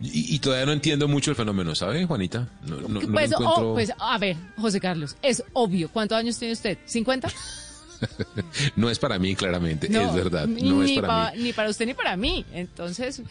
[0.00, 2.48] Y, y todavía no entiendo mucho el fenómeno, ¿sabe, Juanita?
[2.66, 5.88] No, no- no pues, oh, encuentro- pues, a ver, José Carlos, es obvio.
[5.90, 6.78] ¿Cuántos años tiene usted?
[6.86, 7.32] ¿50?
[8.76, 10.46] No es para mí, claramente, es verdad.
[10.46, 11.42] No es ni para pa- mí.
[11.42, 12.44] Ni para usted ni para mí.
[12.52, 13.22] Entonces,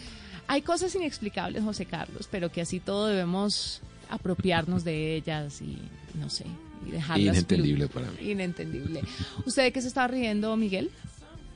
[0.48, 5.78] hay cosas inexplicables, José Carlos, pero que así todo debemos apropiarnos de ellas y,
[6.20, 6.46] no sé,
[6.88, 8.32] y dejarlas Inentendible para mí.
[8.32, 9.02] Inentendible.
[9.46, 10.90] ¿Usted de qué se está riendo, Miguel?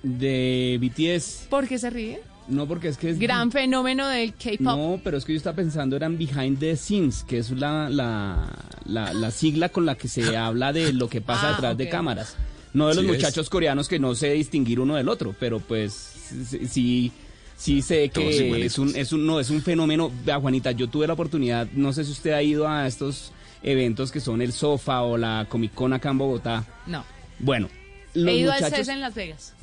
[0.03, 1.47] De BTS.
[1.49, 2.22] ¿Por qué se ríe?
[2.47, 3.20] No, porque es que es...
[3.20, 4.59] Gran fenómeno del K-pop.
[4.59, 8.49] No, pero es que yo estaba pensando eran behind the scenes, que es la, la,
[8.86, 12.36] la, sigla con la que se habla de lo que pasa ah, detrás de cámaras.
[12.74, 15.93] No de los muchachos coreanos que no sé distinguir uno del otro, pero pues
[16.69, 17.11] sí,
[17.55, 20.11] sí sé que es un, es un, no, es un fenómeno.
[20.26, 24.11] Vea, Juanita, yo tuve la oportunidad, no sé si usted ha ido a estos eventos
[24.11, 26.65] que son el Sofa o la Comic Con acá en Bogotá.
[26.88, 27.05] No.
[27.39, 27.69] Bueno,
[28.13, 28.74] los He ido muchachos...
[28.74, 29.53] al CES en Las Vegas.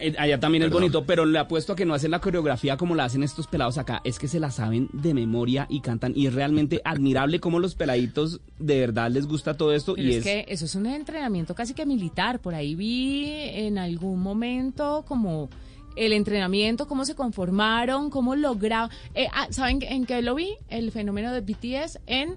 [0.00, 2.94] Eh, allá también es bonito, pero le apuesto a que no hacen la coreografía como
[2.94, 4.00] la hacen estos pelados acá.
[4.04, 6.12] Es que se la saben de memoria y cantan.
[6.16, 9.94] Y es realmente admirable cómo los peladitos de verdad les gusta todo esto.
[9.96, 12.40] y es, que eso es un entrenamiento casi que militar.
[12.40, 15.48] Por ahí vi en algún momento como
[15.96, 18.90] el entrenamiento, cómo se conformaron, cómo lograron.
[19.14, 20.56] Eh, ah, ¿Saben en qué lo vi?
[20.68, 22.36] El fenómeno de BTS en.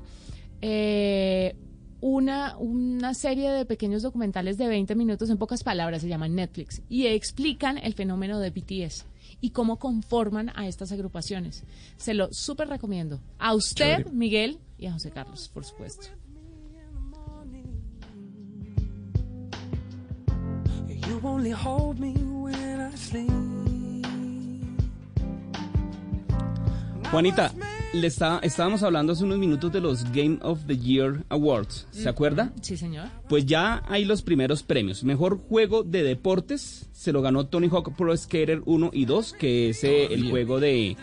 [0.62, 1.56] Eh,
[2.02, 6.82] una, una serie de pequeños documentales de 20 minutos, en pocas palabras, se llaman Netflix,
[6.90, 9.06] y explican el fenómeno de BTS
[9.40, 11.64] y cómo conforman a estas agrupaciones.
[11.98, 13.20] Se lo súper recomiendo.
[13.40, 16.08] A usted, Miguel, y a José Carlos, por supuesto.
[27.12, 27.52] Juanita,
[27.94, 32.08] le está, estábamos hablando hace unos minutos de los Game of the Year Awards, ¿se
[32.08, 32.54] acuerda?
[32.62, 33.10] Sí, señor.
[33.28, 35.04] Pues ya hay los primeros premios.
[35.04, 39.70] Mejor juego de deportes se lo ganó Tony Hawk Pro Skater 1 y 2, que
[39.70, 40.96] es eh, el juego de,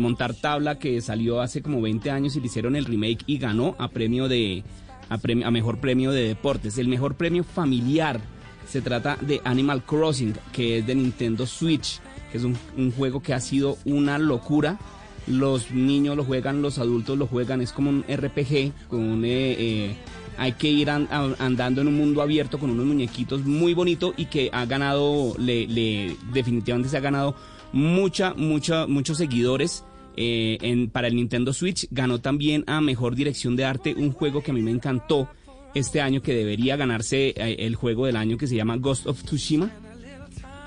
[0.00, 3.76] montar tabla que salió hace como 20 años y le hicieron el remake y ganó
[3.78, 4.64] a premio de
[5.08, 6.78] a, premio, a mejor premio de deportes.
[6.78, 8.20] El mejor premio familiar
[8.66, 12.00] se trata de Animal Crossing, que es de Nintendo Switch,
[12.32, 14.78] que es un, un juego que ha sido una locura
[15.26, 19.96] los niños lo juegan, los adultos lo juegan, es como un RPG, con eh, eh,
[20.36, 24.50] hay que ir andando en un mundo abierto con unos muñequitos muy bonito y que
[24.52, 27.34] ha ganado, le, definitivamente se ha ganado
[27.72, 29.84] mucha, mucha, muchos seguidores.
[30.16, 34.44] Eh, en, para el Nintendo Switch ganó también a Mejor Dirección de Arte un juego
[34.44, 35.28] que a mí me encantó
[35.74, 39.72] este año que debería ganarse el juego del año que se llama Ghost of Tsushima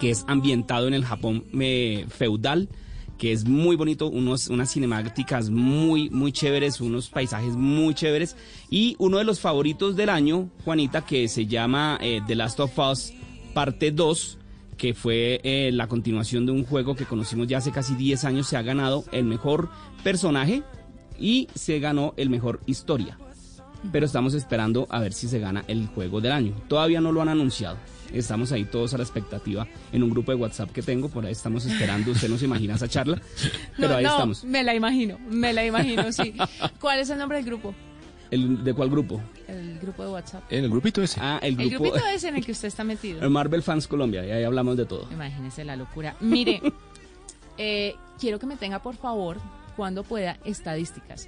[0.01, 1.45] que es ambientado en el Japón
[2.09, 2.67] feudal
[3.17, 8.35] que es muy bonito, unos, unas cinemáticas muy, muy chéveres, unos paisajes muy chéveres.
[8.69, 12.77] Y uno de los favoritos del año, Juanita, que se llama eh, The Last of
[12.77, 13.13] Us
[13.53, 14.37] Parte 2,
[14.77, 18.47] que fue eh, la continuación de un juego que conocimos ya hace casi 10 años,
[18.47, 19.69] se ha ganado el mejor
[20.03, 20.63] personaje
[21.19, 23.17] y se ganó el mejor historia.
[23.91, 26.53] Pero estamos esperando a ver si se gana el juego del año.
[26.67, 27.77] Todavía no lo han anunciado.
[28.13, 31.33] Estamos ahí todos a la expectativa en un grupo de WhatsApp que tengo, por ahí
[31.33, 33.21] estamos esperando, usted no se imagina esa charla,
[33.77, 34.43] pero ahí estamos.
[34.45, 36.33] Me la imagino, me la imagino, sí.
[36.79, 37.73] ¿Cuál es el nombre del grupo?
[38.31, 39.21] El, ¿De cuál grupo?
[39.47, 40.43] El grupo de WhatsApp.
[40.51, 41.19] En el grupito ese.
[41.21, 41.85] Ah, el grupo.
[41.85, 43.21] El grupito ese en el que usted está metido.
[43.21, 45.07] El Marvel Fans Colombia, y ahí hablamos de todo.
[45.11, 46.15] Imagínese la locura.
[46.21, 46.61] Mire,
[47.57, 49.37] eh, quiero que me tenga, por favor,
[49.75, 51.27] cuando pueda, estadísticas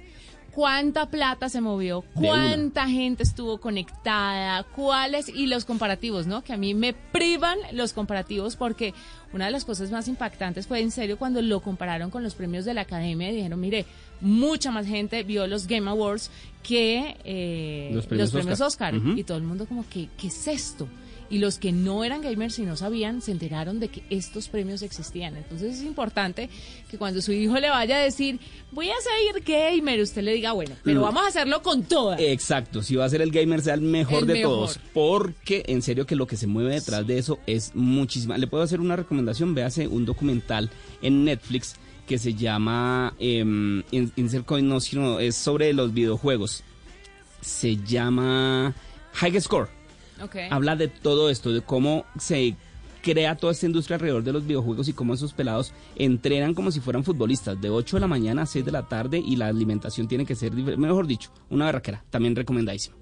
[0.54, 6.42] cuánta plata se movió, cuánta gente estuvo conectada, cuáles y los comparativos, ¿no?
[6.42, 8.94] Que a mí me privan los comparativos porque
[9.32, 12.64] una de las cosas más impactantes fue en serio cuando lo compararon con los premios
[12.64, 13.86] de la academia y dijeron, mire,
[14.20, 16.30] mucha más gente vio los Game Awards
[16.62, 18.94] que eh, los premios, Oscar.
[18.94, 20.88] Y todo el mundo como que, ¿qué es esto?
[21.30, 24.82] Y los que no eran gamers y no sabían se enteraron de que estos premios
[24.82, 25.36] existían.
[25.36, 26.50] Entonces es importante
[26.90, 28.40] que cuando su hijo le vaya a decir,
[28.72, 32.18] voy a ser gamer, usted le diga, bueno, pero vamos a hacerlo con todo.
[32.18, 34.80] Exacto, si va a ser el gamer, sea el mejor de todos.
[34.92, 38.36] Porque en serio que lo que se mueve detrás de eso es muchísima.
[38.36, 40.68] Le puedo hacer una recomendación, véase un documental
[41.00, 41.76] en Netflix
[42.08, 43.38] que se llama eh,
[43.92, 46.64] Insert Coin, no, sino es sobre los videojuegos.
[47.40, 48.74] Se llama
[49.12, 49.79] High Score
[50.50, 52.56] Habla de todo esto, de cómo se
[53.02, 56.80] crea toda esta industria alrededor de los videojuegos y cómo esos pelados entrenan como si
[56.80, 60.06] fueran futbolistas de 8 de la mañana a 6 de la tarde y la alimentación
[60.06, 62.04] tiene que ser, mejor dicho, una barraquera.
[62.10, 62.96] También recomendadísimo.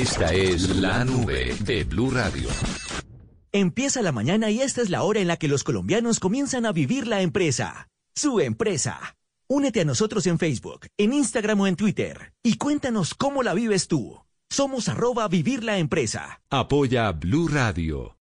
[0.00, 2.48] Esta es la nube de Blue Radio.
[3.52, 6.72] Empieza la mañana y esta es la hora en la que los colombianos comienzan a
[6.72, 7.90] vivir la empresa.
[8.14, 9.18] Su empresa.
[9.46, 13.88] Únete a nosotros en Facebook, en Instagram o en Twitter y cuéntanos cómo la vives
[13.88, 14.18] tú.
[14.48, 16.40] Somos arroba vivir la empresa.
[16.48, 18.16] Apoya Blue Radio.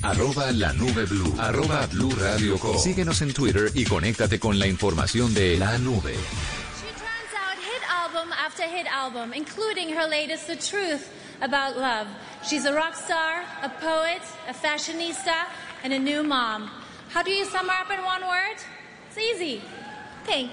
[0.00, 1.34] Arroba la nube blue.
[1.38, 6.14] Arroba blue radio Síguenos en Twitter y conéctate con la información de la nube.
[8.40, 11.12] After hit album, including her latest, The Truth
[11.42, 12.08] About Love.
[12.42, 15.44] She's a rock star, a poet, a fashionista,
[15.84, 16.70] and a new mom.
[17.10, 18.56] How do you sum her up in one word?
[19.08, 19.60] It's easy.
[20.24, 20.52] Pink.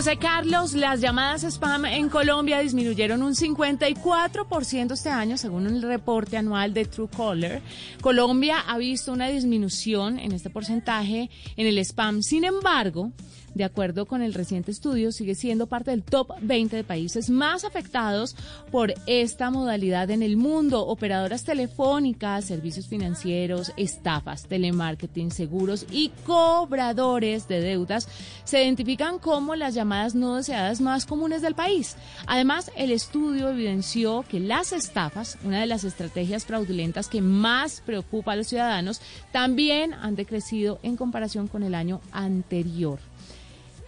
[0.00, 6.38] José Carlos, las llamadas spam en Colombia disminuyeron un 54% este año, según el reporte
[6.38, 7.60] anual de Truecaller.
[8.00, 12.22] Colombia ha visto una disminución en este porcentaje en el spam.
[12.22, 13.12] Sin embargo,
[13.54, 17.64] de acuerdo con el reciente estudio, sigue siendo parte del top 20 de países más
[17.64, 18.36] afectados
[18.70, 20.86] por esta modalidad en el mundo.
[20.86, 28.08] Operadoras telefónicas, servicios financieros, estafas, telemarketing, seguros y cobradores de deudas
[28.44, 31.96] se identifican como las llamadas no deseadas más comunes del país.
[32.26, 38.32] Además, el estudio evidenció que las estafas, una de las estrategias fraudulentas que más preocupa
[38.32, 39.00] a los ciudadanos,
[39.32, 43.09] también han decrecido en comparación con el año anterior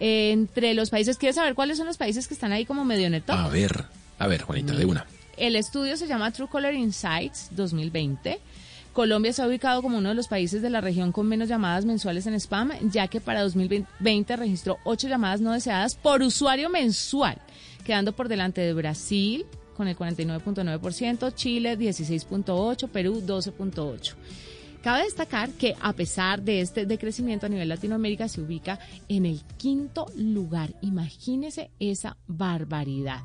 [0.05, 1.17] entre los países.
[1.17, 3.31] ¿Quieres saber cuáles son los países que están ahí como medio neto?
[3.31, 3.85] A ver,
[4.19, 5.05] a ver, Juanita, de una.
[5.37, 8.37] El estudio se llama True Color Insights 2020.
[8.91, 11.85] Colombia se ha ubicado como uno de los países de la región con menos llamadas
[11.85, 17.37] mensuales en spam, ya que para 2020 registró ocho llamadas no deseadas por usuario mensual,
[17.85, 19.45] quedando por delante de Brasil
[19.77, 24.15] con el 49.9%, Chile 16.8%, Perú 12.8%.
[24.83, 29.41] Cabe destacar que a pesar de este decrecimiento a nivel Latinoamérica se ubica en el
[29.55, 30.75] quinto lugar.
[30.81, 33.21] Imagínese esa barbaridad.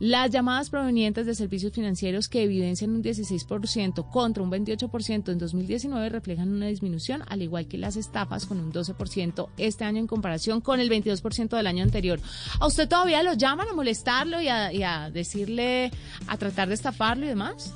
[0.00, 6.08] Las llamadas provenientes de servicios financieros que evidencian un 16% contra un 28% en 2019
[6.08, 10.62] reflejan una disminución, al igual que las estafas con un 12% este año en comparación
[10.62, 12.18] con el 22% del año anterior.
[12.60, 15.90] ¿A usted todavía lo llaman a molestarlo y a, y a decirle,
[16.28, 17.74] a tratar de estafarlo y demás?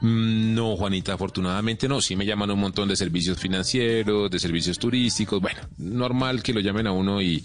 [0.00, 2.00] Mm, no, Juanita, afortunadamente no.
[2.00, 5.40] Sí me llaman un montón de servicios financieros, de servicios turísticos.
[5.40, 7.44] Bueno, normal que lo llamen a uno y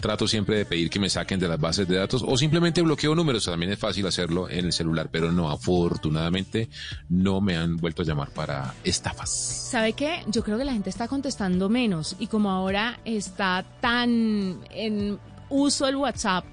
[0.00, 3.14] trato siempre de pedir que me saquen de las bases de datos o simplemente bloqueo
[3.14, 3.44] números.
[3.44, 6.68] También es fácil hacerlo en el celular, pero no, afortunadamente
[7.08, 9.30] no me han vuelto a llamar para estafas.
[9.30, 10.22] ¿Sabe qué?
[10.28, 15.86] Yo creo que la gente está contestando menos y como ahora está tan en uso
[15.86, 16.44] el WhatsApp,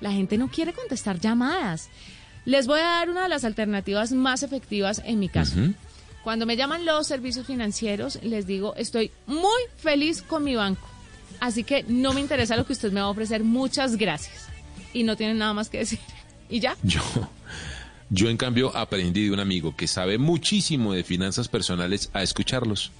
[0.00, 1.90] la gente no quiere contestar llamadas.
[2.44, 5.56] Les voy a dar una de las alternativas más efectivas en mi caso.
[6.24, 10.86] Cuando me llaman los servicios financieros, les digo, estoy muy feliz con mi banco.
[11.40, 13.42] Así que no me interesa lo que usted me va a ofrecer.
[13.42, 14.48] Muchas gracias.
[14.92, 15.98] Y no tienen nada más que decir.
[16.50, 16.76] ¿Y ya?
[16.82, 17.00] Yo,
[18.10, 22.92] yo en cambio aprendí de un amigo que sabe muchísimo de finanzas personales a escucharlos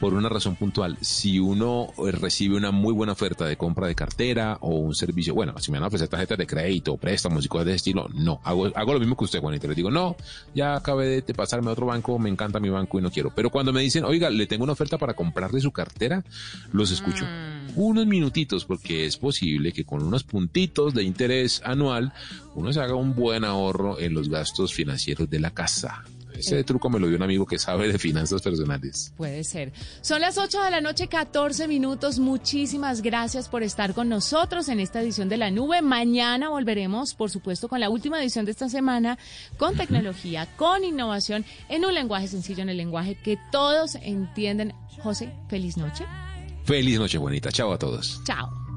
[0.00, 0.98] por una razón puntual.
[1.00, 5.34] Si uno eh, recibe una muy buena oferta de compra de cartera o un servicio,
[5.34, 8.08] bueno, si me van a ofrecer tarjetas de crédito, préstamos y cosas de ese estilo,
[8.14, 9.68] no, hago, hago lo mismo que usted, Juanito.
[9.68, 10.16] Le digo, no,
[10.54, 13.32] ya acabé de pasarme a otro banco, me encanta mi banco y no quiero.
[13.34, 16.24] Pero cuando me dicen, oiga, le tengo una oferta para comprarle su cartera,
[16.72, 17.24] los escucho.
[17.24, 17.58] Mm.
[17.76, 22.12] Unos minutitos, porque es posible que con unos puntitos de interés anual
[22.54, 26.04] uno se haga un buen ahorro en los gastos financieros de la casa.
[26.38, 29.12] Ese truco me lo dio un amigo que sabe de finanzas personales.
[29.16, 29.72] Puede ser.
[30.00, 32.18] Son las 8 de la noche, 14 minutos.
[32.18, 35.82] Muchísimas gracias por estar con nosotros en esta edición de La Nube.
[35.82, 39.18] Mañana volveremos, por supuesto, con la última edición de esta semana,
[39.56, 44.74] con tecnología, con innovación, en un lenguaje sencillo, en el lenguaje que todos entienden.
[45.02, 46.04] José, feliz noche.
[46.64, 47.50] Feliz noche, bonita.
[47.50, 48.20] Chao a todos.
[48.24, 48.67] Chao.